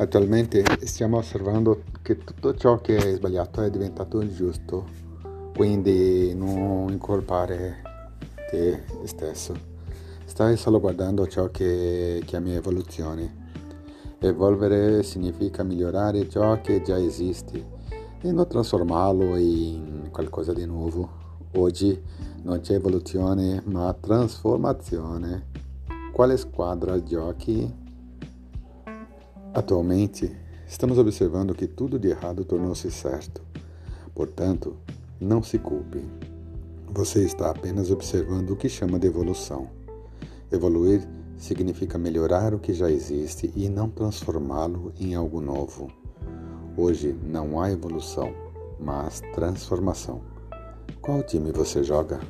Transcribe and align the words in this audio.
Attualmente 0.00 0.64
stiamo 0.86 1.16
osservando 1.16 1.82
che 2.02 2.18
tutto 2.18 2.54
ciò 2.54 2.80
che 2.80 2.96
è 2.96 3.14
sbagliato 3.16 3.62
è 3.62 3.68
diventato 3.68 4.24
giusto, 4.32 4.86
quindi 5.56 6.32
non 6.36 6.86
incolpare 6.88 7.82
te 8.48 8.84
stesso. 9.02 9.56
Stai 10.24 10.56
solo 10.56 10.78
guardando 10.78 11.26
ciò 11.26 11.50
che 11.50 12.22
chiami 12.24 12.54
evoluzione. 12.54 13.46
Evolvere 14.20 15.02
significa 15.02 15.64
migliorare 15.64 16.28
ciò 16.28 16.60
che 16.60 16.80
già 16.80 16.96
esiste 16.96 17.66
e 18.20 18.30
non 18.30 18.46
trasformarlo 18.46 19.36
in 19.36 20.10
qualcosa 20.12 20.52
di 20.52 20.64
nuovo. 20.64 21.10
Oggi 21.56 22.00
non 22.42 22.60
c'è 22.60 22.74
evoluzione 22.74 23.62
ma 23.64 23.92
trasformazione. 23.98 25.46
Quale 26.12 26.36
squadra 26.36 27.02
giochi? 27.02 27.86
Atualmente, 29.54 30.30
estamos 30.66 30.98
observando 30.98 31.54
que 31.54 31.66
tudo 31.66 31.98
de 31.98 32.08
errado 32.08 32.44
tornou-se 32.44 32.90
certo. 32.90 33.40
Portanto, 34.14 34.76
não 35.18 35.42
se 35.42 35.58
culpe. 35.58 36.04
Você 36.90 37.24
está 37.24 37.50
apenas 37.50 37.90
observando 37.90 38.50
o 38.50 38.56
que 38.56 38.68
chama 38.68 38.98
de 38.98 39.06
evolução. 39.06 39.68
Evoluir 40.52 41.08
significa 41.36 41.96
melhorar 41.96 42.54
o 42.54 42.58
que 42.58 42.74
já 42.74 42.90
existe 42.90 43.50
e 43.56 43.68
não 43.68 43.88
transformá-lo 43.88 44.92
em 45.00 45.14
algo 45.14 45.40
novo. 45.40 45.90
Hoje 46.76 47.16
não 47.24 47.60
há 47.60 47.70
evolução, 47.70 48.32
mas 48.78 49.20
transformação. 49.34 50.20
Qual 51.00 51.22
time 51.22 51.52
você 51.52 51.82
joga? 51.82 52.20